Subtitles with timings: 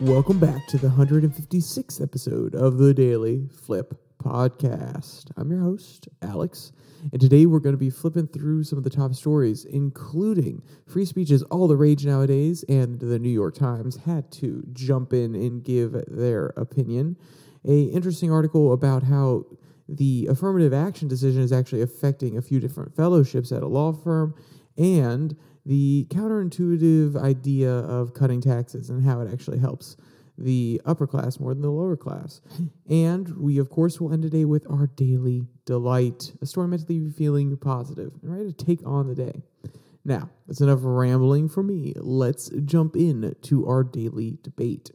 [0.00, 5.30] Welcome back to the 156th episode of the DailyFlip Podcast.
[5.36, 6.72] I'm your host, Alex,
[7.12, 11.04] and today we're going to be flipping through some of the top stories, including free
[11.04, 15.34] speech is all the rage nowadays, and the New York Times had to jump in
[15.34, 17.18] and give their opinion.
[17.68, 19.44] A interesting article about how
[19.86, 24.34] the affirmative action decision is actually affecting a few different fellowships at a law firm,
[24.78, 29.96] and the counterintuitive idea of cutting taxes and how it actually helps
[30.38, 32.40] the upper class more than the lower class.
[32.88, 36.92] And we, of course, will end today with our daily delight, a story meant to
[36.92, 39.42] leave you feeling positive and ready to take on the day.
[40.04, 41.92] Now, that's enough rambling for me.
[41.96, 44.92] Let's jump in to our daily debate.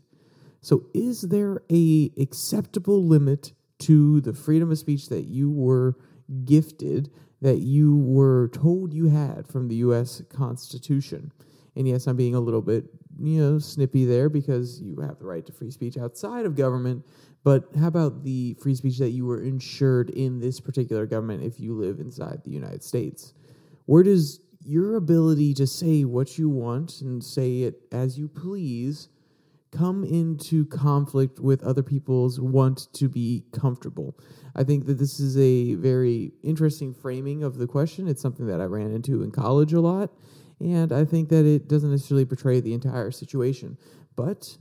[0.61, 5.95] So, is there a acceptable limit to the freedom of speech that you were
[6.43, 7.11] gifted
[7.45, 11.32] that you were told you had from the US Constitution.
[11.76, 12.85] And yes, I'm being a little bit,
[13.20, 17.05] you know, snippy there because you have the right to free speech outside of government.
[17.43, 21.60] But how about the free speech that you were insured in this particular government if
[21.60, 23.35] you live inside the United States?
[23.85, 29.09] Where does your ability to say what you want and say it as you please
[29.76, 34.18] come into conflict with other people's want to be comfortable.
[34.55, 38.07] I think that this is a very interesting framing of the question.
[38.07, 40.12] It's something that I ran into in college a lot,
[40.59, 43.77] and I think that it doesn't necessarily portray the entire situation.
[44.15, 44.57] But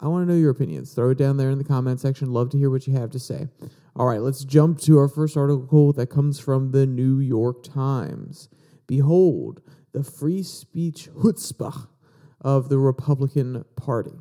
[0.00, 0.92] I want to know your opinions.
[0.92, 2.32] Throw it down there in the comment section.
[2.32, 3.48] Love to hear what you have to say.
[3.94, 8.48] All right, let's jump to our first article that comes from the New York Times.
[8.86, 11.88] Behold, the free speech chutzpah
[12.40, 14.12] of the Republican Party.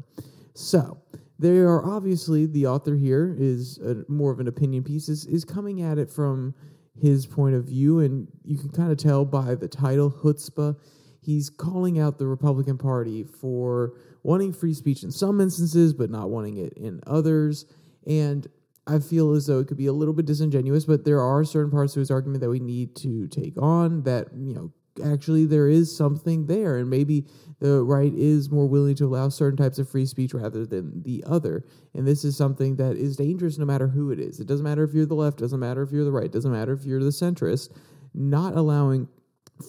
[0.55, 0.97] So,
[1.37, 5.43] there are obviously the author here is a, more of an opinion piece is, is
[5.43, 6.55] coming at it from
[6.99, 10.77] his point of view and you can kind of tell by the title chutzpah.
[11.21, 16.29] He's calling out the republican party for wanting free speech in some instances but not
[16.29, 17.65] wanting it in others.
[18.07, 18.47] And
[18.87, 21.71] i feel as though it could be a little bit disingenuous but there are certain
[21.71, 24.71] parts of his argument that we need to take on that you know
[25.03, 27.25] actually there is something there and maybe
[27.59, 31.23] the right is more willing to allow certain types of free speech rather than the
[31.25, 31.65] other.
[31.93, 34.39] And this is something that is dangerous no matter who it is.
[34.39, 36.73] It doesn't matter if you're the left doesn't matter if you're the right doesn't matter
[36.73, 37.69] if you're the centrist.
[38.13, 39.07] Not allowing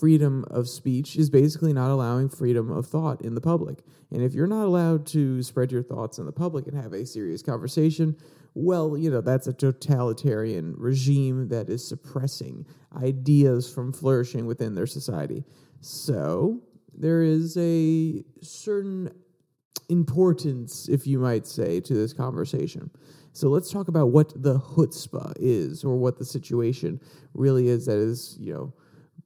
[0.00, 3.84] freedom of speech is basically not allowing freedom of thought in the public.
[4.10, 7.06] And if you're not allowed to spread your thoughts in the public and have a
[7.06, 8.16] serious conversation
[8.59, 12.65] well, you know, that's a totalitarian regime that is suppressing
[12.97, 15.44] ideas from flourishing within their society.
[15.83, 16.62] So
[16.94, 19.11] there is a certain
[19.91, 22.91] importance, if you might say, to this conversation.
[23.34, 26.99] So let's talk about what the chutzpah is, or what the situation
[27.34, 28.73] really is that is, you know,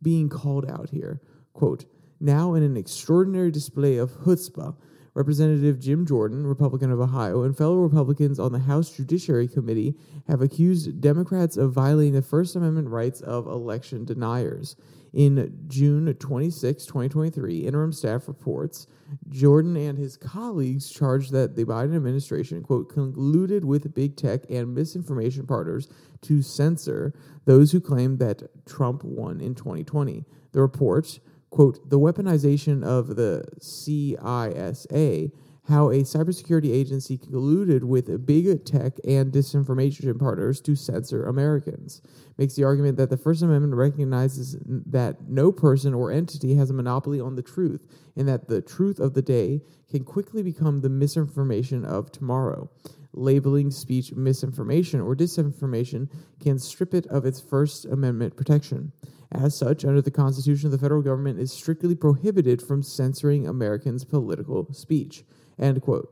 [0.03, 1.23] being called out here.
[1.53, 1.85] Quote,
[2.19, 4.75] now in an extraordinary display of chutzpah,
[5.21, 9.95] Representative Jim Jordan, Republican of Ohio, and fellow Republicans on the House Judiciary Committee
[10.27, 14.77] have accused Democrats of violating the First Amendment rights of election deniers.
[15.13, 18.87] In June 26, 2023, interim staff reports
[19.29, 24.75] Jordan and his colleagues charged that the Biden administration, quote, colluded with big tech and
[24.75, 25.87] misinformation partners
[26.23, 27.13] to censor
[27.45, 30.25] those who claimed that Trump won in 2020.
[30.53, 31.21] The report
[31.51, 35.31] quote, the weaponization of the CISA,
[35.69, 42.03] how a cybersecurity agency colluded with big tech and disinformation partners to censor Americans,
[42.39, 46.75] makes the argument that the First Amendment recognizes that no person or entity has a
[46.75, 47.87] monopoly on the truth,
[48.17, 52.69] and that the truth of the day can quickly become the misinformation of tomorrow.
[53.13, 56.09] Labeling speech misinformation or disinformation
[56.41, 58.93] can strip it of its First Amendment protection.
[59.33, 64.73] As such, under the Constitution, the federal government is strictly prohibited from censoring Americans' political
[64.73, 65.25] speech.
[65.59, 66.09] End quote.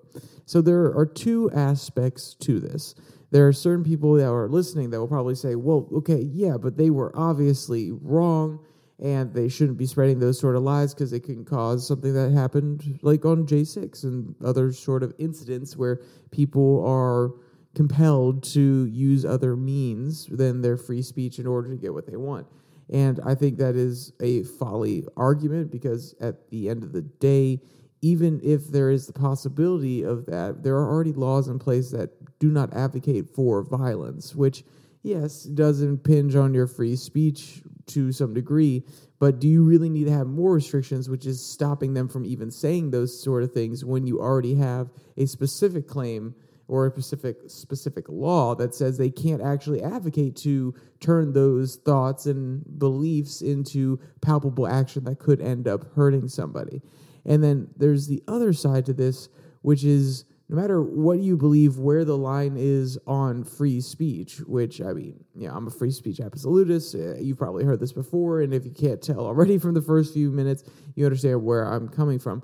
[0.47, 2.95] So there are two aspects to this.
[3.31, 6.77] There are certain people that are listening that will probably say, well, okay, yeah, but
[6.77, 8.61] they were obviously wrong
[9.01, 12.33] and they shouldn't be spreading those sort of lies because it can cause something that
[12.33, 16.01] happened like on J6 and other sort of incidents where
[16.31, 17.33] people are
[17.75, 22.17] compelled to use other means than their free speech in order to get what they
[22.17, 22.47] want.
[22.91, 27.61] And I think that is a folly argument because at the end of the day,
[28.01, 32.11] even if there is the possibility of that, there are already laws in place that
[32.39, 34.65] do not advocate for violence, which,
[35.03, 38.85] yes, does impinge on your free speech to some degree.
[39.19, 42.51] But do you really need to have more restrictions, which is stopping them from even
[42.51, 46.35] saying those sort of things when you already have a specific claim
[46.69, 52.27] or a specific specific law that says they can't actually advocate to turn those thoughts
[52.27, 56.83] and beliefs into palpable action that could end up hurting somebody.
[57.25, 59.29] And then there's the other side to this,
[59.63, 64.81] which is no matter what you believe, where the line is on free speech, which
[64.81, 66.95] I mean, yeah, I'm a free speech absolutist.
[66.95, 70.15] Uh, you've probably heard this before, and if you can't tell already from the first
[70.15, 70.65] few minutes,
[70.95, 72.43] you understand where I'm coming from.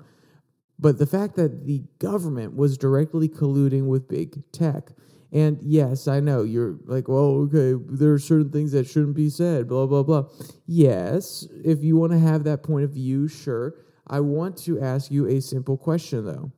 [0.77, 4.91] But the fact that the government was directly colluding with big tech.
[5.31, 9.29] And yes, I know you're like, well, okay, there are certain things that shouldn't be
[9.29, 10.25] said, blah, blah, blah.
[10.65, 13.75] Yes, if you want to have that point of view, sure.
[14.07, 16.51] I want to ask you a simple question, though.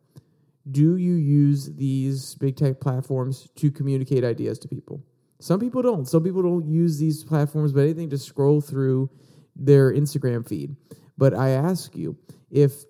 [0.69, 5.01] Do you use these big tech platforms to communicate ideas to people?
[5.39, 6.07] Some people don't.
[6.07, 9.09] Some people don't use these platforms, but anything to scroll through
[9.55, 10.75] their Instagram feed.
[11.17, 12.17] But I ask you,
[12.51, 12.83] if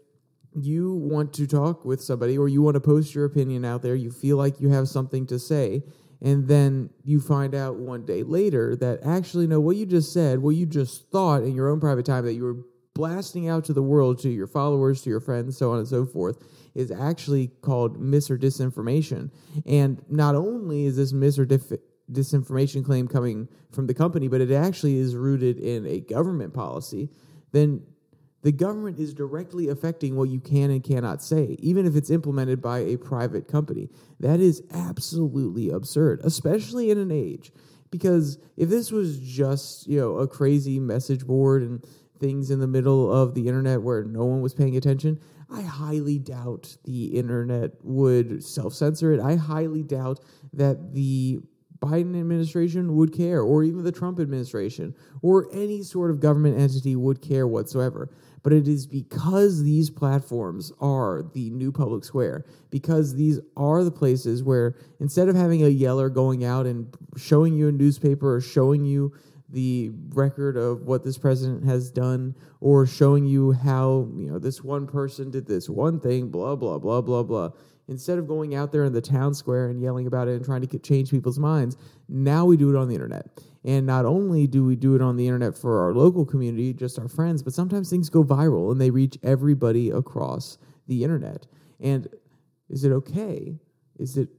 [0.58, 3.96] you want to talk with somebody or you want to post your opinion out there,
[3.96, 5.84] you feel like you have something to say,
[6.22, 10.40] and then you find out one day later that actually, no, what you just said,
[10.40, 12.58] what you just thought in your own private time that you were
[12.96, 16.06] blasting out to the world, to your followers, to your friends, so on and so
[16.06, 16.44] forth,
[16.74, 19.30] is actually called mis or disinformation.
[19.68, 21.80] And not only is this mis or dif-
[22.12, 27.10] disinformation claim coming from the company, but it actually is rooted in a government policy,
[27.52, 27.84] then
[28.44, 32.62] the government is directly affecting what you can and cannot say, even if it's implemented
[32.62, 33.90] by a private company.
[34.20, 37.52] That is absolutely absurd, especially in an age.
[37.90, 41.84] Because if this was just, you know, a crazy message board and
[42.20, 45.20] things in the middle of the internet where no one was paying attention,
[45.50, 49.22] I highly doubt the internet would self censor it.
[49.22, 50.20] I highly doubt
[50.54, 51.40] that the
[51.80, 56.96] Biden administration would care, or even the Trump administration, or any sort of government entity
[56.96, 58.10] would care whatsoever.
[58.48, 63.92] But it is because these platforms are the new public square, because these are the
[63.92, 68.40] places where instead of having a yeller going out and showing you a newspaper or
[68.40, 69.14] showing you
[69.50, 74.64] the record of what this president has done or showing you how you know this
[74.64, 77.50] one person did this one thing blah blah blah blah blah
[77.90, 80.66] instead of going out there in the town square and yelling about it and trying
[80.66, 81.76] to change people's minds
[82.08, 83.28] now we do it on the internet
[83.64, 87.00] and not only do we do it on the internet for our local community just
[87.00, 90.58] our friends but sometimes things go viral and they reach everybody across
[90.88, 91.46] the internet
[91.80, 92.08] and
[92.70, 93.56] is it okay
[94.00, 94.30] is it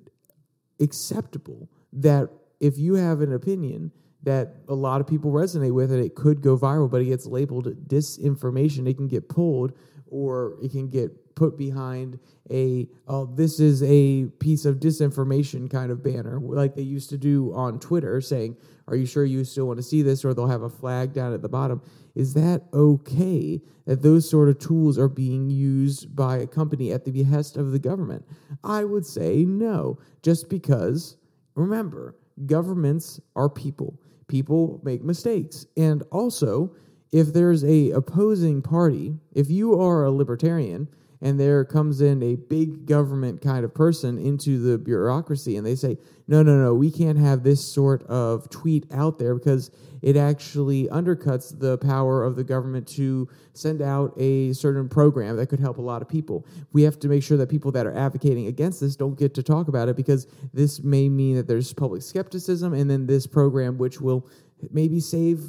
[0.80, 2.28] acceptable that
[2.60, 3.92] if you have an opinion
[4.22, 7.26] that a lot of people resonate with and it could go viral, but it gets
[7.26, 8.88] labeled disinformation.
[8.88, 9.72] It can get pulled
[10.06, 12.18] or it can get put behind
[12.50, 17.16] a oh this is a piece of disinformation kind of banner like they used to
[17.16, 18.56] do on Twitter saying
[18.88, 21.34] are you sure you still want to see this or they'll have a flag down
[21.34, 21.82] at the bottom?
[22.14, 27.04] Is that okay that those sort of tools are being used by a company at
[27.04, 28.24] the behest of the government?
[28.64, 31.18] I would say no just because
[31.54, 34.00] remember governments are people.
[34.26, 35.66] People make mistakes.
[35.76, 36.74] And also,
[37.12, 40.88] if there's a opposing party, if you are a libertarian
[41.20, 45.74] and there comes in a big government kind of person into the bureaucracy and they
[45.74, 45.98] say,
[46.28, 49.70] no, no, no, we can't have this sort of tweet out there because
[50.02, 55.48] it actually undercuts the power of the government to send out a certain program that
[55.48, 56.46] could help a lot of people.
[56.72, 59.42] We have to make sure that people that are advocating against this don't get to
[59.42, 63.78] talk about it because this may mean that there's public skepticism and then this program,
[63.78, 64.28] which will
[64.70, 65.40] maybe save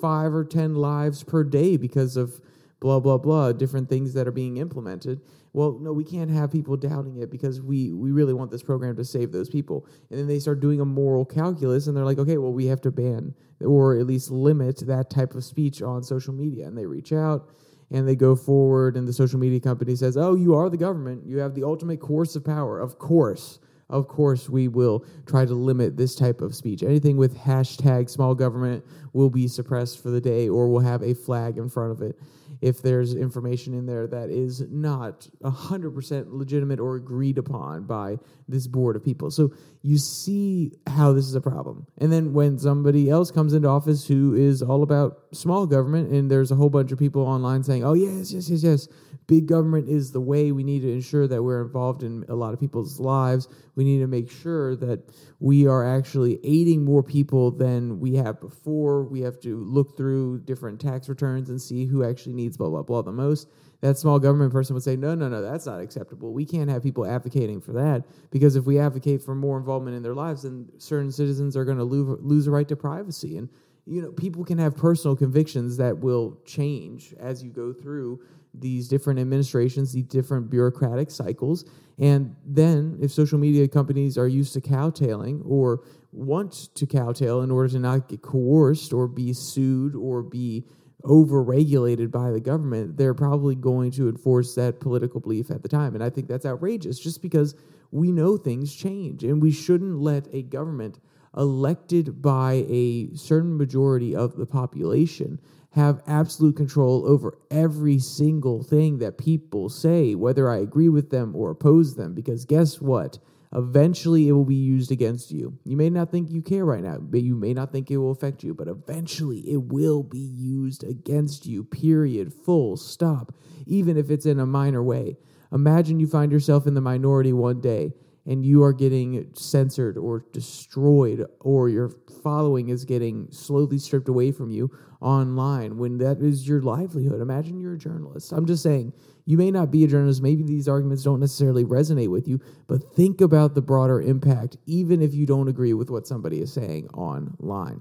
[0.00, 2.40] five or 10 lives per day because of
[2.82, 5.20] blah blah blah different things that are being implemented.
[5.52, 8.96] Well no we can't have people doubting it because we we really want this program
[8.96, 9.86] to save those people.
[10.10, 12.80] And then they start doing a moral calculus and they're like okay well we have
[12.80, 16.66] to ban or at least limit that type of speech on social media.
[16.66, 17.50] And they reach out
[17.92, 21.24] and they go forward and the social media company says oh you are the government.
[21.24, 22.80] You have the ultimate course of power.
[22.80, 23.60] Of course
[23.90, 26.82] of course we will try to limit this type of speech.
[26.82, 31.14] Anything with hashtag small government will be suppressed for the day or will have a
[31.14, 32.18] flag in front of it
[32.60, 38.16] if there's information in there that is not 100% legitimate or agreed upon by
[38.48, 39.30] this board of people.
[39.30, 41.86] So you see how this is a problem.
[41.98, 46.30] And then when somebody else comes into office who is all about small government, and
[46.30, 48.88] there's a whole bunch of people online saying, oh, yes, yes, yes, yes,
[49.26, 50.52] big government is the way.
[50.52, 53.48] We need to ensure that we're involved in a lot of people's lives.
[53.74, 55.00] We need to make sure that
[55.40, 59.04] we are actually aiding more people than we have before.
[59.04, 62.82] We have to look through different tax returns and see who actually needs blah, blah,
[62.82, 63.48] blah the most.
[63.80, 66.32] That small government person would say, no, no, no, that's not acceptable.
[66.32, 70.02] We can't have people advocating for that because if we advocate for more involvement in
[70.02, 73.38] their lives, then certain citizens are going to lose, lose a right to privacy.
[73.38, 73.48] And,
[73.86, 78.20] you know, people can have personal convictions that will change as you go through
[78.54, 81.64] these different administrations, these different bureaucratic cycles.
[81.98, 85.82] And then, if social media companies are used to cowtailing or
[86.12, 90.64] want to cowtail in order to not get coerced or be sued or be
[91.04, 95.94] overregulated by the government, they're probably going to enforce that political belief at the time.
[95.94, 97.54] And I think that's outrageous just because
[97.90, 100.98] we know things change and we shouldn't let a government
[101.36, 105.38] elected by a certain majority of the population
[105.74, 111.34] have absolute control over every single thing that people say, whether I agree with them
[111.34, 112.12] or oppose them.
[112.12, 113.18] Because guess what?
[113.54, 115.58] Eventually, it will be used against you.
[115.64, 118.10] You may not think you care right now, but you may not think it will
[118.10, 123.34] affect you, but eventually it will be used against you, period, full stop,
[123.66, 125.16] even if it's in a minor way.
[125.52, 127.92] Imagine you find yourself in the minority one day
[128.26, 131.90] and you are getting censored or destroyed, or your
[132.22, 137.20] following is getting slowly stripped away from you online when that is your livelihood.
[137.20, 138.32] Imagine you're a journalist.
[138.32, 138.92] I'm just saying,
[139.24, 140.22] you may not be a journalist.
[140.22, 145.00] Maybe these arguments don't necessarily resonate with you, but think about the broader impact, even
[145.00, 147.80] if you don't agree with what somebody is saying online.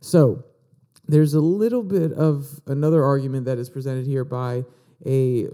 [0.00, 0.44] So,
[1.08, 4.64] there's a little bit of another argument that is presented here by
[5.04, 5.48] a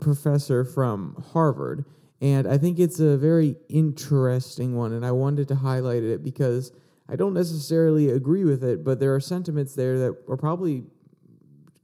[0.00, 1.84] professor from Harvard
[2.20, 6.72] and I think it's a very interesting one, and I wanted to highlight it because
[7.08, 10.84] I don't necessarily agree with it, but there are sentiments there that are probably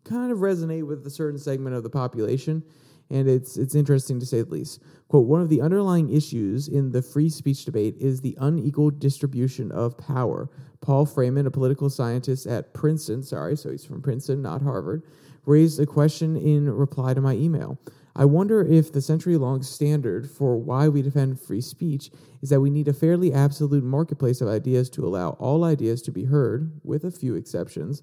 [0.07, 2.63] kind of resonate with a certain segment of the population,
[3.11, 4.83] and it's it's interesting to say the least.
[5.09, 9.71] Quote, one of the underlying issues in the free speech debate is the unequal distribution
[9.73, 10.51] of power.
[10.81, 15.03] Paul Frymer, a political scientist at Princeton, sorry, so he's from Princeton, not Harvard,
[15.45, 17.79] raised a question in reply to my email.
[18.19, 22.11] I wonder if the century long standard for why we defend free speech
[22.41, 26.11] is that we need a fairly absolute marketplace of ideas to allow all ideas to
[26.11, 28.03] be heard, with a few exceptions,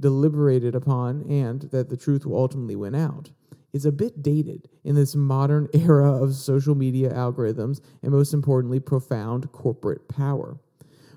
[0.00, 3.30] deliberated upon, and that the truth will ultimately win out.
[3.72, 8.80] Is a bit dated in this modern era of social media algorithms and, most importantly,
[8.80, 10.58] profound corporate power.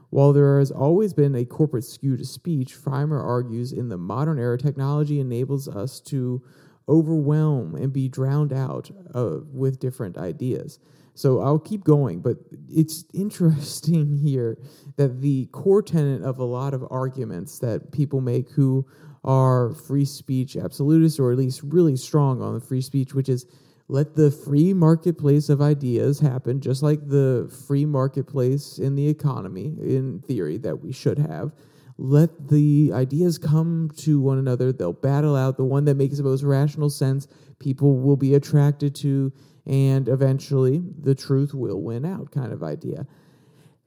[0.09, 4.39] While there has always been a corporate skew to speech, Frymer argues in the modern
[4.39, 6.41] era, technology enables us to
[6.87, 10.79] overwhelm and be drowned out uh, with different ideas.
[11.17, 12.37] So I'll keep going, but
[12.69, 14.59] it's interesting here
[14.97, 18.85] that the core tenet of a lot of arguments that people make who
[19.23, 23.47] are free speech absolutists or at least really strong on the free speech, which is
[23.87, 29.75] let the free marketplace of ideas happen, just like the free marketplace in the economy,
[29.79, 31.51] in theory, that we should have
[31.97, 34.71] let the ideas come to one another.
[34.71, 37.27] They'll battle out the one that makes the most rational sense.
[37.59, 39.33] People will be attracted to,
[39.67, 43.05] and eventually the truth will win out, kind of idea.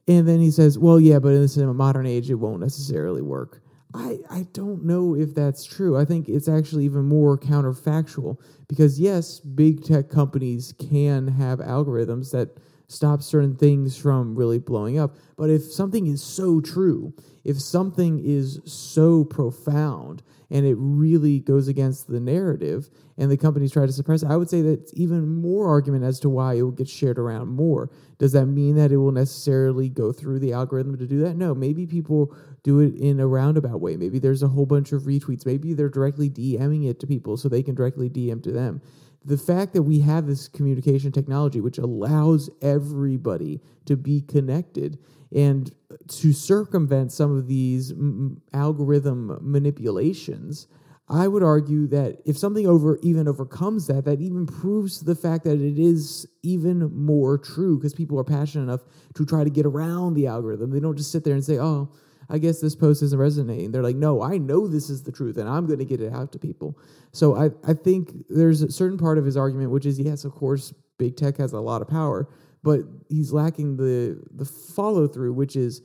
[0.06, 3.62] And then he says, well, yeah, but in this modern age, it won't necessarily work.
[3.94, 5.96] I, I don't know if that's true.
[5.96, 12.30] I think it's actually even more counterfactual because, yes, big tech companies can have algorithms
[12.30, 12.56] that
[12.90, 15.14] stop certain things from really blowing up.
[15.36, 21.68] But if something is so true, if something is so profound and it really goes
[21.68, 25.40] against the narrative and the companies try to suppress it, I would say that's even
[25.40, 27.90] more argument as to why it will get shared around more.
[28.18, 31.36] Does that mean that it will necessarily go through the algorithm to do that?
[31.36, 33.96] No, maybe people do it in a roundabout way.
[33.96, 35.46] Maybe there's a whole bunch of retweets.
[35.46, 38.82] Maybe they're directly DMing it to people so they can directly DM to them
[39.24, 44.98] the fact that we have this communication technology which allows everybody to be connected
[45.34, 45.72] and
[46.08, 50.66] to circumvent some of these m- algorithm manipulations
[51.08, 55.44] i would argue that if something over even overcomes that that even proves the fact
[55.44, 58.80] that it is even more true because people are passionate enough
[59.14, 60.70] to try to get around the algorithm.
[60.70, 61.90] They don't just sit there and say oh
[62.30, 63.72] I guess this post isn't resonating.
[63.72, 66.12] They're like, no, I know this is the truth and I'm going to get it
[66.12, 66.78] out to people.
[67.12, 70.32] So I, I think there's a certain part of his argument, which is yes, of
[70.32, 72.28] course, big tech has a lot of power,
[72.62, 75.82] but he's lacking the the follow through, which is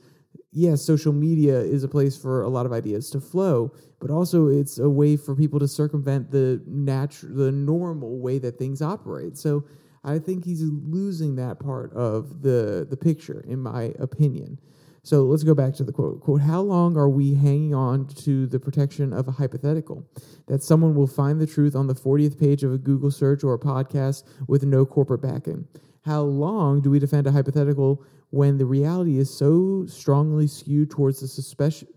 [0.52, 4.48] yes, social media is a place for a lot of ideas to flow, but also
[4.48, 9.36] it's a way for people to circumvent the natural, the normal way that things operate.
[9.36, 9.64] So
[10.04, 14.58] I think he's losing that part of the the picture, in my opinion.
[15.06, 16.20] So let's go back to the quote.
[16.20, 20.04] Quote, how long are we hanging on to the protection of a hypothetical?
[20.48, 23.54] That someone will find the truth on the 40th page of a Google search or
[23.54, 25.68] a podcast with no corporate backing?
[26.00, 31.20] How long do we defend a hypothetical when the reality is so strongly skewed towards
[31.20, 31.28] the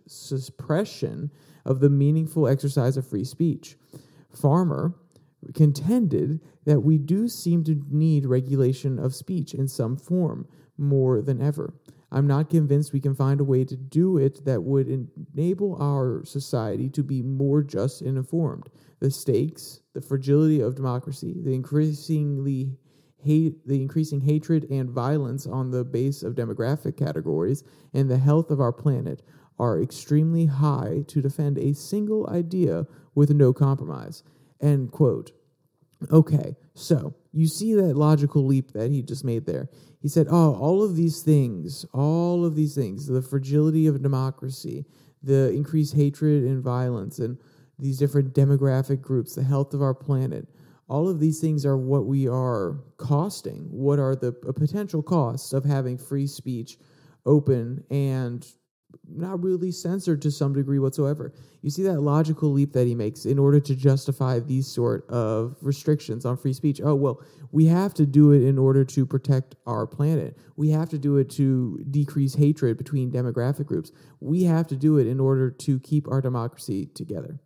[0.08, 1.32] suppression
[1.66, 3.76] of the meaningful exercise of free speech?
[4.32, 4.94] Frymer
[5.56, 10.48] contended that we do seem to need regulation of speech in some form
[10.78, 11.74] more than ever.
[12.12, 16.24] I'm not convinced we can find a way to do it that would enable our
[16.26, 18.70] society to be more just and informed.
[19.00, 22.78] The stakes, the fragility of democracy, the increasingly
[23.22, 27.64] hate, the increasing hatred and violence on the base of demographic categories,
[27.94, 29.22] and the health of our planet
[29.60, 34.24] are extremely high to defend a single idea with no compromise.
[34.62, 35.32] End quote.
[36.12, 39.70] Okay, so you see that logical leap that he just made there.
[40.02, 44.86] He said, Oh, all of these things, all of these things, the fragility of democracy,
[45.22, 47.38] the increased hatred and violence, and
[47.78, 50.48] these different demographic groups, the health of our planet,
[50.90, 53.68] all of these things are what we are costing.
[53.70, 56.78] What are the potential costs of having free speech
[57.26, 58.46] open and
[59.08, 61.34] not really censored to some degree whatsoever.
[61.62, 65.58] You see that logical leap that he makes in order to justify these sort of
[65.62, 66.80] restrictions on free speech.
[66.84, 70.38] Oh, well, we have to do it in order to protect our planet.
[70.56, 73.92] We have to do it to decrease hatred between demographic groups.
[74.20, 77.40] We have to do it in order to keep our democracy together.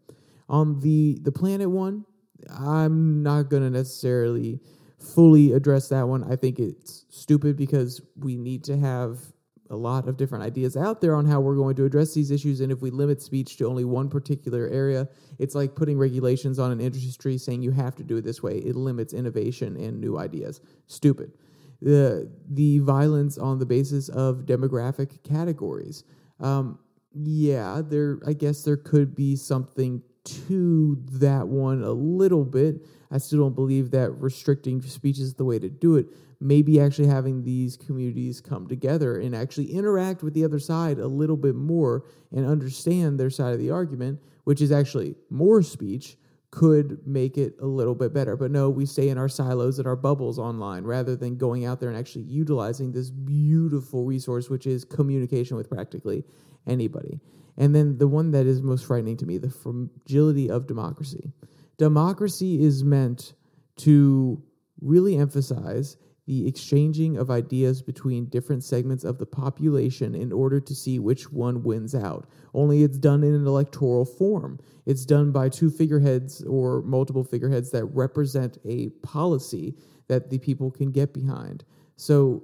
[0.50, 2.06] On the the planet one,
[2.50, 4.60] I'm not going to necessarily
[5.00, 6.24] fully address that one.
[6.32, 9.33] I think it's stupid because we need to have
[9.74, 12.62] a lot of different ideas out there on how we're going to address these issues.
[12.62, 16.72] And if we limit speech to only one particular area, it's like putting regulations on
[16.72, 18.60] an industry saying you have to do it this way.
[18.60, 20.62] It limits innovation and new ideas.
[20.88, 21.34] Stupid.
[21.82, 26.06] The the violence on the basis of demographic categories.
[26.40, 26.80] Um,
[27.14, 28.20] yeah, there.
[28.26, 32.86] I guess there could be something to that one a little bit.
[33.12, 36.08] I still don't believe that restricting speech is the way to do it.
[36.44, 41.08] Maybe actually having these communities come together and actually interact with the other side a
[41.08, 46.18] little bit more and understand their side of the argument, which is actually more speech,
[46.52, 48.36] could make it a little bit better.
[48.36, 51.80] But no, we stay in our silos and our bubbles online rather than going out
[51.80, 56.26] there and actually utilizing this beautiful resource, which is communication with practically
[56.68, 57.22] anybody.
[57.58, 61.32] And then the one that is most frightening to me the fragility of democracy.
[61.78, 63.34] Democracy is meant
[63.78, 64.44] to
[64.82, 65.96] really emphasize
[66.26, 71.32] the exchanging of ideas between different segments of the population in order to see which
[71.32, 72.28] one wins out.
[72.54, 74.60] Only it's done in an electoral form.
[74.86, 79.76] It's done by two figureheads or multiple figureheads that represent a policy
[80.08, 81.66] that the people can get behind.
[81.98, 82.44] So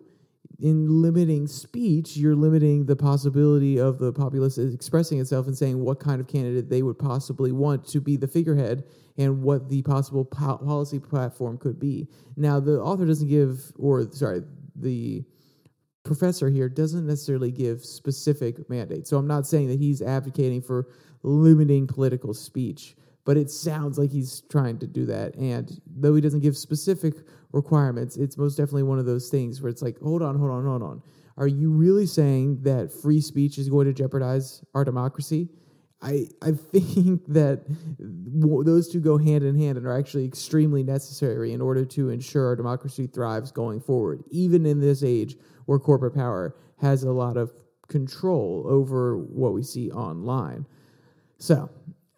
[0.62, 6.00] in limiting speech, you're limiting the possibility of the populace expressing itself and saying what
[6.00, 8.84] kind of candidate they would possibly want to be the figurehead
[9.18, 12.08] and what the possible po- policy platform could be.
[12.36, 14.44] Now, the author doesn't give, or sorry,
[14.76, 15.24] the
[16.04, 19.10] professor here doesn't necessarily give specific mandates.
[19.10, 20.88] So I'm not saying that he's advocating for
[21.24, 22.96] limiting political speech,
[23.26, 25.36] but it sounds like he's trying to do that.
[25.36, 27.14] And though he doesn't give specific
[27.52, 30.66] requirements, it's most definitely one of those things where it's like, hold on, hold on,
[30.66, 31.02] hold on.
[31.38, 35.50] Are you really saying that free speech is going to jeopardize our democracy?
[36.02, 37.64] I I think that
[38.00, 42.46] those two go hand in hand and are actually extremely necessary in order to ensure
[42.46, 47.38] our democracy thrives going forward, even in this age where corporate power has a lot
[47.38, 47.52] of
[47.88, 50.66] control over what we see online.
[51.38, 51.70] So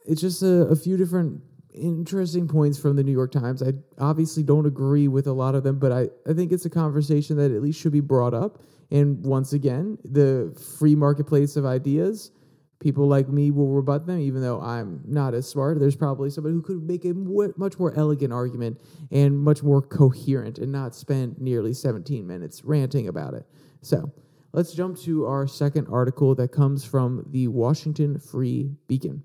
[0.05, 1.41] it's just a, a few different
[1.73, 3.61] interesting points from the New York Times.
[3.61, 6.69] I obviously don't agree with a lot of them, but I, I think it's a
[6.69, 8.61] conversation that at least should be brought up.
[8.91, 12.31] And once again, the free marketplace of ideas,
[12.79, 15.79] people like me will rebut them, even though I'm not as smart.
[15.79, 18.81] There's probably somebody who could make a much more elegant argument
[19.11, 23.45] and much more coherent and not spend nearly 17 minutes ranting about it.
[23.81, 24.11] So
[24.51, 29.23] let's jump to our second article that comes from the Washington Free Beacon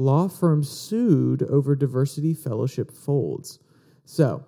[0.00, 3.58] law firms sued over diversity fellowship folds.
[4.04, 4.44] So,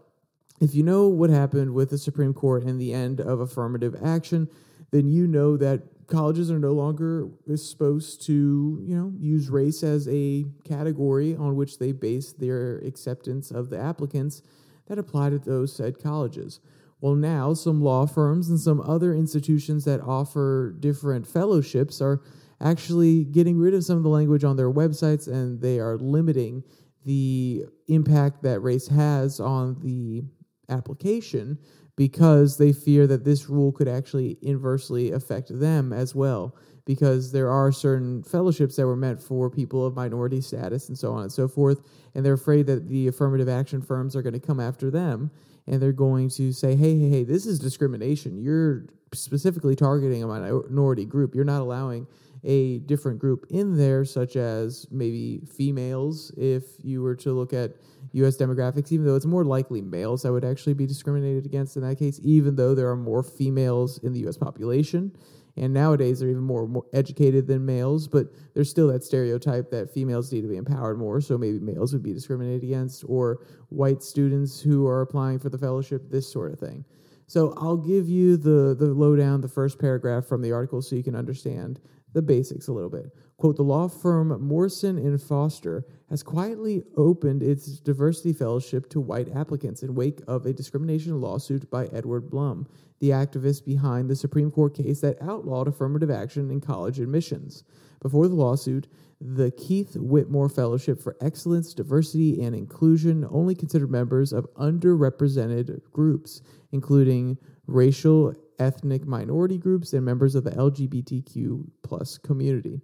[0.60, 4.48] if you know what happened with the Supreme Court and the end of affirmative action,
[4.92, 10.08] then you know that colleges are no longer supposed to, you know, use race as
[10.08, 14.42] a category on which they base their acceptance of the applicants
[14.86, 16.60] that apply to those said colleges.
[17.00, 22.22] Well, now some law firms and some other institutions that offer different fellowships are
[22.62, 26.62] actually getting rid of some of the language on their websites and they are limiting
[27.04, 30.22] the impact that race has on the
[30.68, 31.58] application
[31.96, 36.56] because they fear that this rule could actually inversely affect them as well.
[36.84, 41.12] Because there are certain fellowships that were meant for people of minority status and so
[41.12, 41.80] on and so forth
[42.14, 45.30] and they're afraid that the affirmative action firms are going to come after them
[45.68, 48.36] and they're going to say hey hey hey this is discrimination.
[48.36, 51.36] You're specifically targeting a minority group.
[51.36, 52.08] You're not allowing
[52.44, 57.72] a different group in there, such as maybe females, if you were to look at
[58.12, 61.82] US demographics, even though it's more likely males that would actually be discriminated against in
[61.82, 65.12] that case, even though there are more females in the US population.
[65.56, 69.92] And nowadays they're even more, more educated than males, but there's still that stereotype that
[69.92, 74.02] females need to be empowered more, so maybe males would be discriminated against, or white
[74.02, 76.84] students who are applying for the fellowship, this sort of thing.
[77.26, 81.02] So I'll give you the the lowdown, the first paragraph from the article, so you
[81.02, 81.80] can understand
[82.12, 83.14] the basics a little bit.
[83.36, 89.34] Quote, the law firm Morrison and Foerster has quietly opened its diversity fellowship to white
[89.34, 92.68] applicants in wake of a discrimination lawsuit by Edward Blum,
[93.00, 97.64] the activist behind the Supreme Court case that outlawed affirmative action in college admissions.
[98.00, 98.88] Before the lawsuit,
[99.20, 106.42] the Keith Wetmore Fellowship for Excellence, Diversity, and Inclusion only considered members of underrepresented groups,
[106.72, 112.80] including racial, ethnic minority groups, and members of the LGBTQ plus community.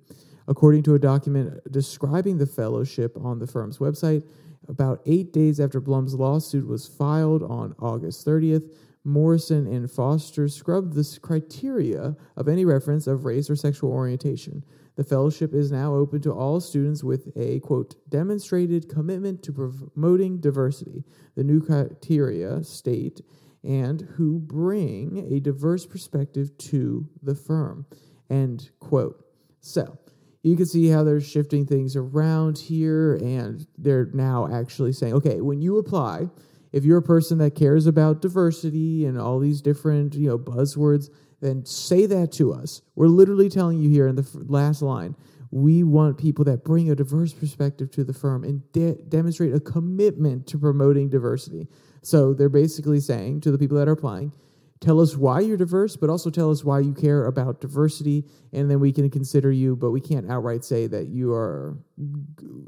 [0.46, 4.24] According to a document describing the fellowship on the firm's website,
[4.68, 8.70] about eight days after Blum's lawsuit was filed on August 30th,
[9.04, 14.64] Morrison and Foerster scrubbed the criteria of any reference of race or sexual orientation.
[14.96, 20.40] The fellowship is now open to all students with a, quote, demonstrated commitment to promoting
[20.40, 21.04] diversity.
[21.37, 23.20] The new criteria state
[23.64, 27.87] and who bring a diverse perspective to the firm,
[28.31, 29.25] end quote.
[29.61, 29.99] So,
[30.42, 35.40] you can see how they're shifting things around here, and they're now actually saying, okay,
[35.40, 36.29] when you apply,
[36.73, 41.09] if you're a person that cares about diversity and all these different you know buzzwords,
[41.40, 42.83] then say that to us.
[42.94, 45.14] We're literally telling you here in the last line.
[45.51, 49.61] We want people that bring a diverse perspective to the firm and de- demonstrate a
[49.61, 51.68] commitment to promoting diversity.
[52.02, 54.32] So they're basically saying to the people that are applying,
[54.80, 58.70] tell us why you're diverse, but also tell us why you care about diversity, and
[58.70, 61.78] then we can consider you, but we can't outright say that you are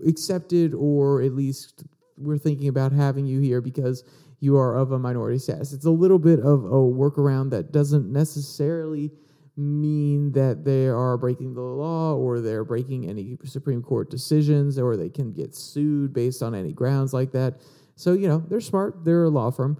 [0.06, 1.84] accepted or at least
[2.16, 4.04] we're thinking about having you here because
[4.40, 5.72] you are of a minority status.
[5.72, 9.10] It's a little bit of a workaround that doesn't necessarily
[9.56, 14.96] mean that they are breaking the law or they're breaking any Supreme Court decisions or
[14.96, 17.60] they can get sued based on any grounds like that.
[18.00, 19.78] So, you know, they're smart, they're a law firm.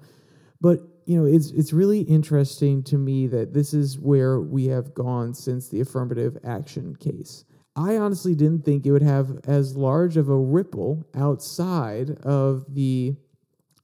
[0.61, 4.93] But, you know, it's it's really interesting to me that this is where we have
[4.93, 7.45] gone since the affirmative action case.
[7.75, 13.17] I honestly didn't think it would have as large of a ripple outside of the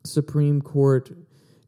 [0.05, 1.11] Supreme Court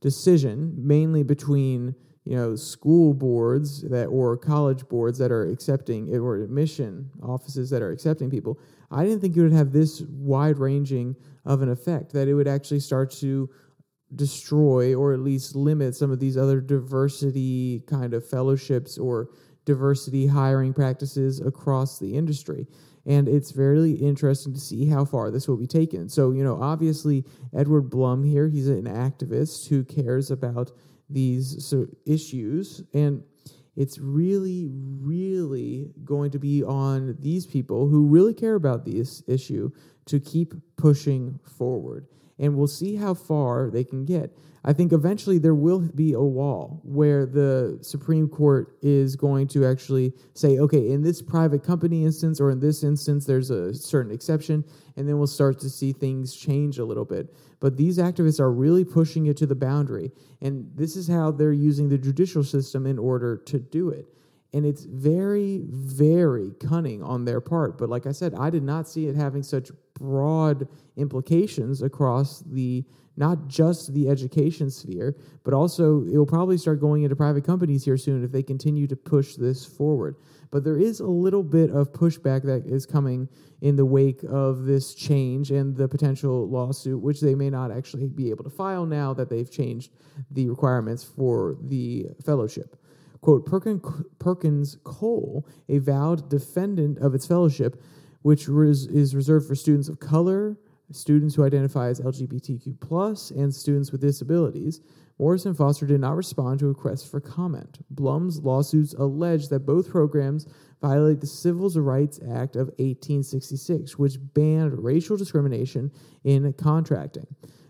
[0.01, 6.37] decision, mainly between you know school boards that or college boards that are accepting or
[6.37, 8.61] admission offices that are accepting people.
[8.91, 11.17] I didn't think it would have this wide ranging
[11.49, 13.49] of an effect that it would actually start to
[14.15, 19.31] destroy or at least limit some of these other diversity kind of fellowships or
[19.65, 22.67] diversity hiring practices across the industry.
[23.07, 26.11] And it's very interesting to see how far this will be taken.
[26.11, 27.25] So, you know, obviously,
[27.57, 30.73] Edward Blum here, he's an activist who cares about
[31.09, 32.83] these issues.
[32.93, 33.23] And
[33.75, 39.71] it's really, really going to be on these people who really care about this issue
[40.09, 42.07] to keep pushing forward.
[42.39, 44.31] And we'll see how far they can get.
[44.65, 49.65] I think eventually there will be a wall where the Supreme Court is going to
[49.65, 54.13] actually say, okay, in this private company instance or in this instance, there's a certain
[54.13, 54.65] exception,
[54.97, 57.35] and then we'll start to see things change a little bit.
[57.61, 61.53] But these activists are really pushing it to the boundary, and this is how they're
[61.53, 64.07] using the judicial system in order to do it.
[64.55, 67.77] And it's very, very cunning on their part.
[67.77, 72.85] But like I said, I did not see it having such broad implications across the
[73.19, 77.85] not just the education sphere, but also it will probably start going into private companies
[77.85, 80.15] here soon if they continue to push this forward.
[80.53, 83.29] But there is a little bit of pushback that is coming
[83.61, 88.07] in the wake of this change and the potential lawsuit, which they may not actually
[88.07, 89.91] be able to file now that they've changed
[90.31, 92.77] the requirements for the fellowship.
[93.21, 97.83] Quote, Perkins Coie, a vowed defendant of its fellowship,
[98.23, 100.57] which is reserved for students of color,
[100.93, 104.81] students who identify as LGBTQ, and students with disabilities,
[105.19, 107.81] Morrison Foerster did not respond to requests for comment.
[107.91, 110.47] Blum's lawsuits allege that both programs
[110.81, 115.91] violate the Civil Rights Act of 1866, which banned racial discrimination
[116.23, 117.27] in contracting.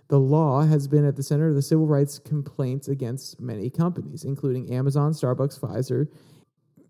[0.09, 4.25] The law has been at the center of the civil rights complaints against many companies,
[4.25, 6.09] including Amazon, Starbucks, Pfizer,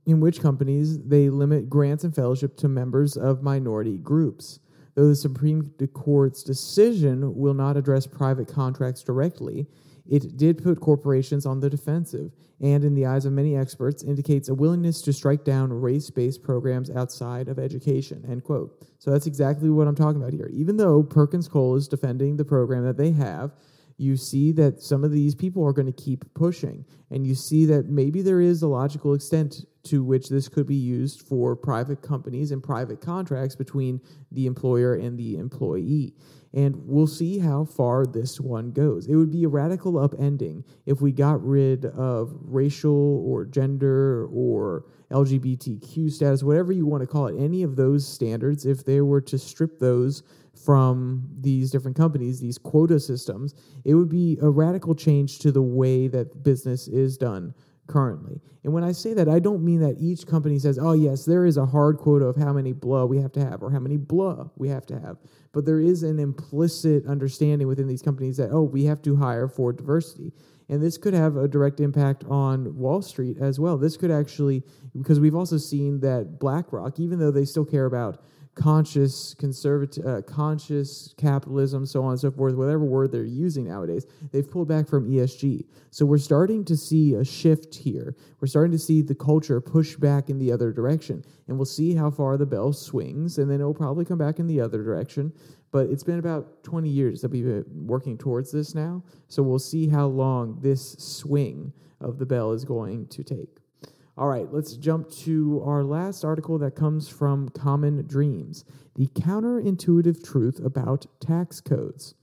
[0.07, 4.61] in which companies they limit grants and fellowship to members of minority groups.
[4.95, 9.67] Though the Supreme Court's decision will not address private contracts directly,
[10.09, 14.49] it did put corporations on the defensive and, in the eyes of many experts, indicates
[14.49, 18.25] a willingness to strike down race based programs outside of education.
[18.29, 18.83] End quote.
[18.99, 20.51] So that's exactly what I'm talking about here.
[20.53, 23.53] Even though Perkins Coie is defending the program that they have,
[23.99, 26.85] you see that some of these people are going to keep pushing.
[27.11, 30.77] And you see that maybe there is a logical extent to which this could be
[30.77, 36.15] used for private companies and private contracts between the employer and the employee.
[36.55, 39.07] And we'll see how far this one goes.
[39.07, 44.87] It would be a radical upending if we got rid of racial or gender or
[45.11, 49.21] LGBTQ status, whatever you want to call it, any of those standards, if they were
[49.23, 50.23] to strip those
[50.65, 55.63] from these different companies, these quota systems, it would be a radical change to the
[55.63, 57.55] way that business is done
[57.89, 58.41] currently.
[58.63, 61.45] And when I say that, I don't mean that each company says, oh, yes, there
[61.47, 63.97] is a hard quota of how many blah we have to have or how many
[63.97, 65.17] blah we have to have.
[65.53, 69.49] But there is an implicit understanding within these companies that, oh, we have to hire
[69.49, 70.33] for diversity.
[70.69, 73.79] And this could have a direct impact on Wall Street as well.
[73.79, 74.63] This could actually,
[74.97, 78.23] because we've also seen that BlackRock, even though they still care about
[78.55, 84.07] conscious conservative, uh, conscious capitalism, so on and so forth, whatever word they're using nowadays,
[84.33, 85.65] they've pulled back from ESG.
[85.91, 88.17] So we're starting to see a shift here.
[88.41, 91.95] We're starting to see the culture push back in the other direction, and we'll see
[91.95, 95.33] how far the bell swings, and then it'll probably come back in the other direction.
[95.71, 99.59] But it's been about 20 years that we've been working towards this now, so we'll
[99.59, 103.59] see how long this swing of the bell is going to take.
[104.19, 108.65] All right, let's jump to our last article that comes from Common Dreams
[108.97, 112.17] The Counterintuitive Truth About Tax Codes.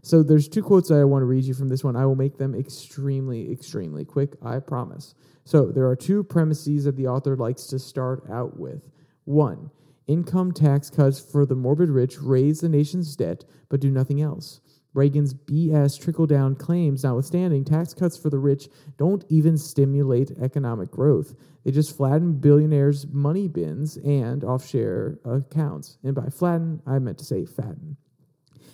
[0.00, 1.96] So there's two quotes I want to read you from this one.
[1.96, 5.16] I will make them extremely, extremely quick, I promise.
[5.44, 8.88] So there are two premises that the author likes to start out with.
[9.24, 9.72] One,
[10.06, 14.60] income tax cuts for the morbid rich raise the nation's debt but do nothing else.
[14.92, 20.90] Reagan's BS trickle down claims notwithstanding, tax cuts for the rich don't even stimulate economic
[20.90, 21.34] growth.
[21.64, 25.98] They just flatten billionaires' money bins and offshore accounts.
[26.02, 27.96] And by flatten, I meant to say fatten.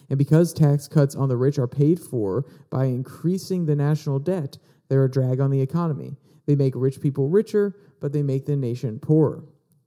[0.09, 4.57] And because tax cuts on the rich are paid for by increasing the national debt,
[4.89, 6.17] they're a drag on the economy.
[6.47, 9.45] They make rich people richer, but they make the nation poorer.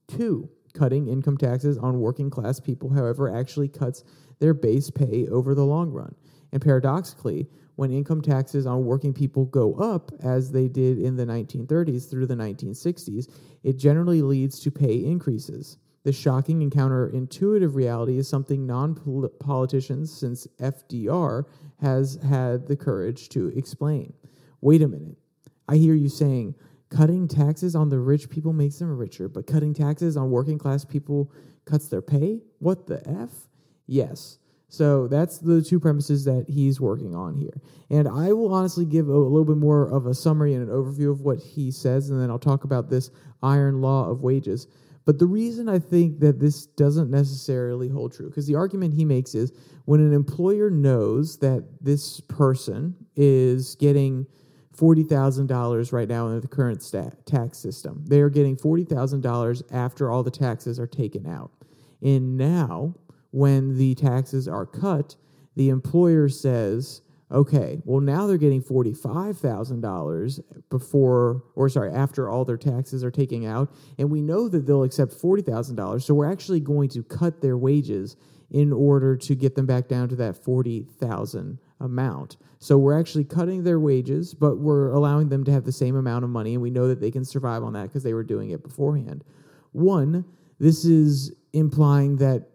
[0.07, 4.03] Two, cutting income taxes on working class people, however, actually cuts
[4.39, 6.15] their base pay over the long run.
[6.53, 11.25] And paradoxically, when income taxes on working people go up, as they did in the
[11.25, 13.27] 1930s through the 1960s,
[13.63, 15.77] it generally leads to pay increases.
[16.03, 18.95] This shocking and counterintuitive reality is something non
[19.39, 21.43] politicians since FDR
[21.81, 24.13] has had the courage to explain.
[24.61, 25.17] Wait a minute.
[25.67, 26.55] I hear you saying
[26.89, 30.84] cutting taxes on the rich people makes them richer, but cutting taxes on working class
[30.84, 31.32] people
[31.65, 32.41] cuts their pay?
[32.60, 33.30] What the F?
[33.86, 34.39] Yes.
[34.69, 37.60] So that's the two premises that he's working on here.
[37.89, 40.69] And I will honestly give a, a, little bit more of a summary and an
[40.69, 43.10] overview of what he says, and then I'll talk about this
[43.41, 44.67] iron law of wages.
[45.06, 49.06] But the reason I think that this doesn't necessarily hold true, because the argument he
[49.06, 49.52] makes is
[49.86, 54.28] when an employer knows that this person is getting
[54.79, 60.23] $40,000 right now in the current stat, tax system, they are getting $40,000 after all
[60.23, 61.51] the taxes are taken out.
[62.01, 62.95] And now,
[63.31, 65.15] when the taxes are cut,
[65.55, 70.39] the employer says, okay, well, now they're getting $45,000
[70.69, 73.71] before, or sorry, after all their taxes are taken out.
[73.97, 76.01] And we know that they'll accept $40,000.
[76.01, 78.15] So we're actually going to cut their wages
[78.49, 82.37] in order to get them back down to that 40,000 amount.
[82.59, 86.23] So we're actually cutting their wages, but we're allowing them to have the same amount
[86.23, 86.53] of money.
[86.53, 89.23] And we know that they can survive on that because they were doing it beforehand.
[89.71, 90.25] One,
[90.59, 92.49] this is implying that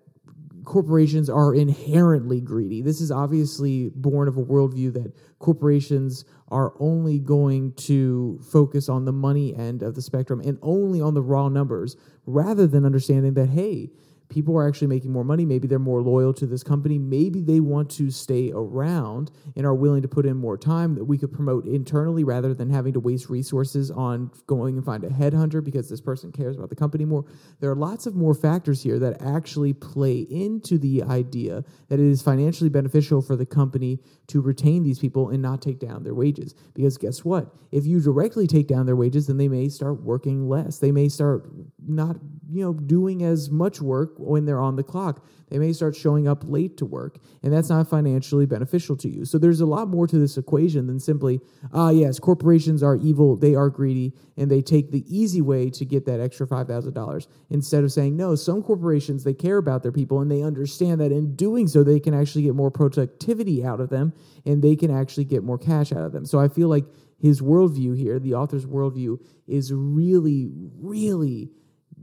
[0.65, 2.83] corporations are inherently greedy.
[2.83, 9.05] This is obviously born of a worldview that corporations are only going to focus on
[9.05, 13.35] the money end of the spectrum and only on the raw numbers rather than understanding
[13.35, 13.91] that, hey,
[14.29, 15.45] people are actually making more money.
[15.45, 16.99] Maybe they're more loyal to this company.
[16.99, 21.05] Maybe they want to stay around and are willing to put in more time that
[21.05, 25.09] we could promote internally rather than having to waste resources on going and find a
[25.09, 27.25] headhunter because this person cares about the company more.
[27.61, 32.07] There are lots of more factors here that actually play into the idea that it
[32.07, 36.15] is financially beneficial for the company to retain these people and not take down their
[36.15, 36.55] wages.
[36.75, 37.55] Because guess what?
[37.71, 40.79] If you directly take down their wages, then they may start working less.
[40.79, 41.51] They may start
[41.87, 42.17] not,
[42.51, 45.27] you know, doing as much work when they're on the clock.
[45.51, 49.25] They may start showing up late to work, and that's not financially beneficial to you.
[49.25, 51.41] So there's a lot more to this equation than simply,
[51.73, 55.85] ah, yes, corporations are evil, they are greedy, and they take the easy way to
[55.85, 60.21] get that extra $5,000 instead of saying, no, some corporations, they care about their people
[60.21, 63.91] and they understand that in doing so, they can actually get more productivity out of
[63.91, 64.13] them
[64.45, 66.25] and they can actually get more cash out of them.
[66.25, 66.85] So I feel like
[67.21, 71.51] his worldview here, the author's worldview, is really, really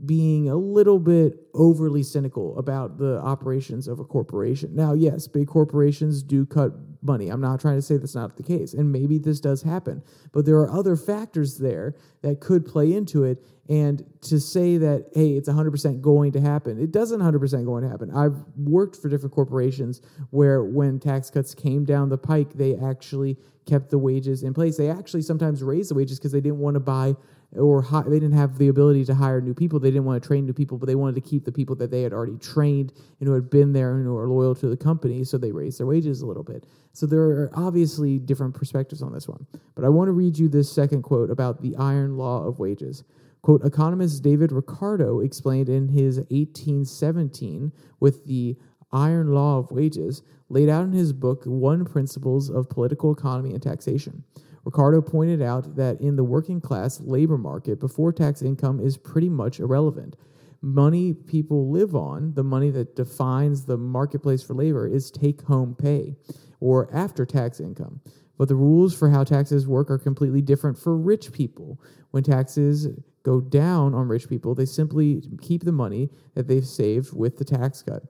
[0.04, 4.74] being a little bit overly cynical about the operations of a corporation.
[4.74, 7.28] Now, yes, big corporations do cut money.
[7.28, 10.44] I'm not trying to say that's not the case, and maybe this does happen, but
[10.44, 13.42] there are other factors there that could play into it.
[13.68, 17.88] And to say that, hey, it's 100% going to happen, it doesn't 100% going to
[17.88, 18.10] happen.
[18.10, 23.36] I've worked for different corporations where when tax cuts came down the pike, they actually
[23.66, 24.76] kept the wages in place.
[24.76, 27.14] They actually sometimes raised the wages because they didn't want to buy
[27.56, 29.78] or hi- they didn't have the ability to hire new people.
[29.78, 31.90] They didn't want to train new people, but they wanted to keep the people that
[31.90, 34.76] they had already trained and who had been there and who are loyal to the
[34.76, 35.24] company.
[35.24, 36.66] So they raised their wages a little bit.
[36.92, 39.46] So there are obviously different perspectives on this one.
[39.74, 43.04] But I want to read you this second quote about the iron law of wages.
[43.42, 48.56] Quote, economist David Ricardo explained in his 1817 with the
[48.92, 53.62] iron law of wages laid out in his book One Principles of Political Economy and
[53.62, 54.22] Taxation.
[54.64, 59.28] Ricardo pointed out that in the working class labor market, before tax income is pretty
[59.28, 60.16] much irrelevant.
[60.60, 65.74] Money people live on, the money that defines the marketplace for labor, is take home
[65.74, 66.14] pay
[66.60, 68.00] or after tax income.
[68.38, 71.80] But the rules for how taxes work are completely different for rich people.
[72.12, 72.88] When taxes
[73.24, 77.44] go down on rich people, they simply keep the money that they've saved with the
[77.44, 78.02] tax cut.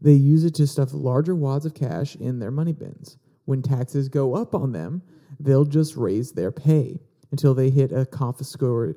[0.00, 3.18] They use it to stuff larger wads of cash in their money bins.
[3.44, 5.02] When taxes go up on them,
[5.42, 7.00] they'll just raise their pay
[7.30, 8.96] until they hit a confiscatory,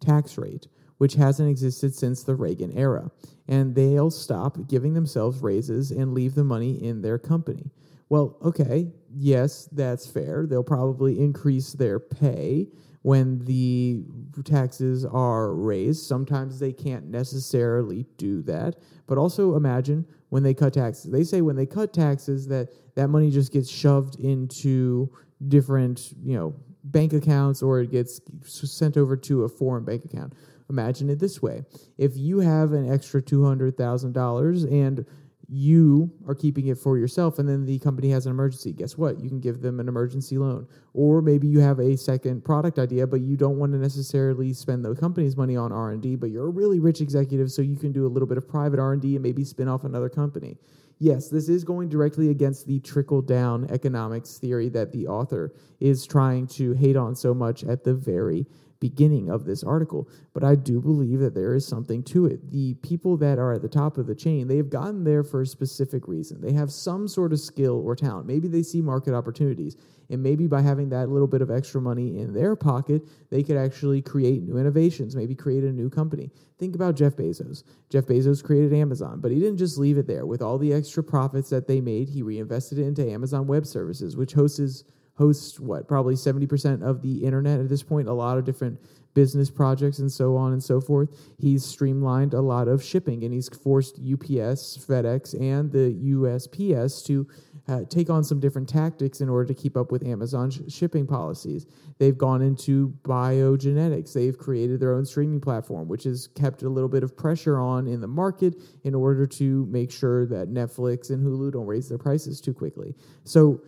[0.00, 3.10] tax rate, which hasn't existed since the Reagan era.
[3.48, 7.70] And they'll stop giving themselves raises and leave the money in their company.
[8.08, 10.46] Well, okay, yes, that's fair.
[10.46, 12.68] They'll probably increase their pay
[13.02, 14.04] when the
[14.44, 16.06] taxes are raised.
[16.06, 18.76] Sometimes they can't necessarily do that.
[19.06, 21.12] But also imagine when they cut taxes.
[21.12, 25.08] They say when they cut taxes that that money just gets shoved into
[25.46, 30.32] different, you know, bank accounts or it gets sent over to a foreign bank account.
[30.68, 31.62] Imagine it this way.
[31.98, 35.06] If you have an extra $200,000 and
[35.54, 38.72] you are keeping it for yourself and then the company has an emergency.
[38.72, 39.20] Guess what?
[39.20, 40.66] You can give them an emergency loan.
[40.94, 44.84] Or maybe you have a second product idea but you don't want to necessarily spend
[44.84, 48.04] the company's money on r&d but you're a really rich executive so you can do
[48.04, 50.58] a little bit of private r&d and maybe spin off another company.
[50.98, 56.04] Yes this is going directly against the trickle down economics theory that the author is
[56.04, 58.44] trying to hate on so much at the very
[58.80, 62.50] beginning of this article, but I do believe that there is something to it.
[62.50, 65.42] The people that are at the top of the chain, they have gotten there for
[65.42, 66.40] a specific reason.
[66.40, 68.26] They have some sort of skill or talent.
[68.26, 69.76] Maybe they see market opportunities,
[70.10, 73.56] and maybe by having that little bit of extra money in their pocket, they could
[73.56, 76.30] actually create new innovations, maybe create a new company.
[76.58, 77.64] Think about Jeff Bezos.
[77.90, 80.26] Jeff Bezos created Amazon, but he didn't just leave it there.
[80.26, 84.16] With all the extra profits that they made, he reinvested it into Amazon Web Services,
[84.16, 84.84] which hosts
[85.16, 88.78] hosts what probably 70% of the internet at this point a lot of different
[89.14, 91.08] business projects and so on and so forth.
[91.38, 97.26] He's streamlined a lot of shipping and he's forced ups fedex and the usps to
[97.66, 101.66] uh, take on some different tactics in order to keep up with amazon's shipping policies.
[101.98, 104.12] They've gone into biogenetics.
[104.12, 107.86] They've created their own streaming platform which has kept a little bit of pressure on
[107.86, 111.98] in the market in order to make sure that netflix and hulu don't raise their
[111.98, 112.94] prices too quickly.
[113.22, 113.62] So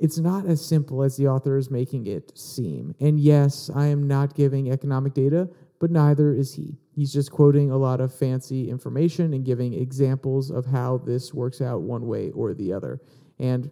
[0.00, 2.94] it's not as simple as the author is making it seem.
[3.00, 6.78] And yes, I am not giving economic data, but neither is he.
[6.96, 11.60] He's just quoting a lot of fancy information and giving examples of how this works
[11.60, 12.98] out one way or the other.
[13.38, 13.70] And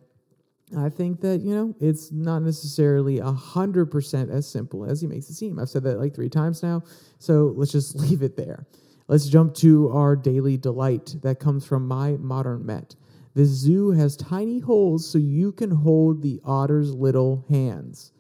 [0.77, 5.35] I think that, you know, it's not necessarily 100% as simple as he makes it
[5.35, 5.59] seem.
[5.59, 6.83] I've said that like three times now,
[7.19, 8.67] so let's just leave it there.
[9.07, 12.97] Let's jump to our daily delight that comes from my modern Met.
[13.35, 18.13] The zoo has tiny holes so you can hold the otter's little hands.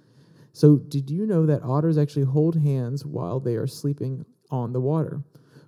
[0.53, 4.81] So, did you know that otters actually hold hands while they are sleeping on the
[4.81, 5.23] water?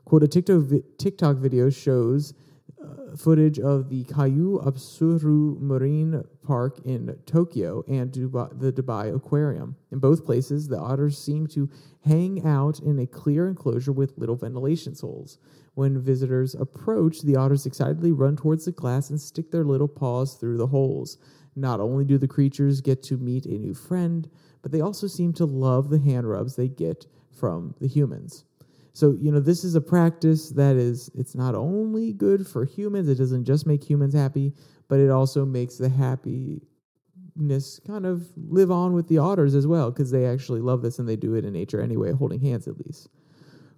[0.05, 0.65] Quote, a TikTok,
[0.99, 2.35] TikTok video shows
[2.83, 9.77] uh, footage of the Kayu Absuru Marine Park in Tokyo and Dubai, the Dubai Aquarium.
[9.93, 11.69] In both places, the otters seem to
[12.05, 15.39] hang out in a clear enclosure with little ventilation holes.
[15.81, 20.35] When visitors approach, the otters excitedly run towards the glass and stick their little paws
[20.35, 21.17] through the holes.
[21.57, 24.29] Not only do the creatures get to meet a new friend,
[24.61, 28.45] but they also seem to love the hand rubs they get from the humans.
[28.93, 33.09] So, you know, this is a practice that is, it's not only good for humans,
[33.09, 34.53] it doesn't just make humans happy,
[34.87, 39.91] but it also makes the happiness kind of live on with the otters as well,
[39.91, 42.77] because they actually love this and they do it in nature anyway, holding hands at
[42.85, 43.09] least.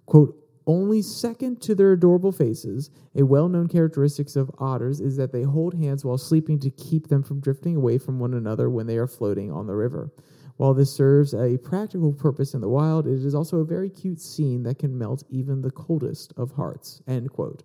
[0.05, 5.31] Quote, only second to their adorable faces, a well known characteristic of otters is that
[5.31, 8.87] they hold hands while sleeping to keep them from drifting away from one another when
[8.87, 10.11] they are floating on the river.
[10.57, 14.21] While this serves a practical purpose in the wild, it is also a very cute
[14.21, 17.01] scene that can melt even the coldest of hearts.
[17.07, 17.63] End quote.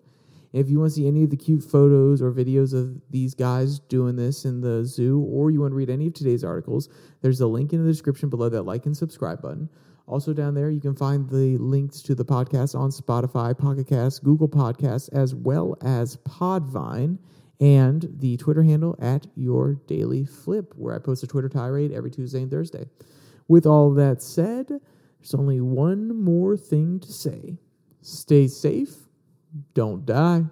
[0.52, 3.80] If you want to see any of the cute photos or videos of these guys
[3.80, 6.88] doing this in the zoo, or you want to read any of today's articles,
[7.20, 9.68] there's a link in the description below that like and subscribe button.
[10.08, 14.24] Also, down there, you can find the links to the podcast on Spotify, Pocket Cast,
[14.24, 17.18] Google Podcasts, as well as Podvine,
[17.60, 22.10] and the Twitter handle at Your Daily Flip, where I post a Twitter tirade every
[22.10, 22.86] Tuesday and Thursday.
[23.48, 27.58] With all that said, there's only one more thing to say
[28.00, 28.94] stay safe,
[29.74, 30.44] don't die.